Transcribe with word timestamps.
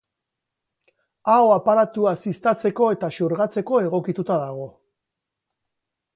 Aho-aparatua 1.33 2.13
ziztatzeko 2.23 2.89
eta 2.97 3.11
xurgatzeko 3.19 3.83
egokituta 3.87 4.41
dago. 4.47 4.69